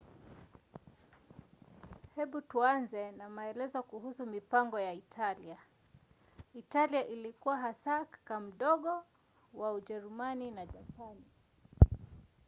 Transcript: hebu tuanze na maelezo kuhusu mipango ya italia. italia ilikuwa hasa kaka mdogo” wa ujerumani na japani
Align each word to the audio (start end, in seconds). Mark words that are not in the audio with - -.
hebu 2.15 2.41
tuanze 2.41 3.11
na 3.11 3.29
maelezo 3.29 3.83
kuhusu 3.83 4.25
mipango 4.25 4.79
ya 4.79 4.93
italia. 4.93 5.57
italia 6.53 7.07
ilikuwa 7.07 7.57
hasa 7.57 8.05
kaka 8.05 8.39
mdogo” 8.39 9.03
wa 9.53 9.73
ujerumani 9.73 10.51
na 10.51 10.65
japani 10.65 11.25